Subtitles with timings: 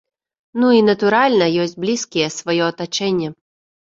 [0.61, 3.29] Ну, і, натуральна, ёсць блізкія, сваё атачэнне.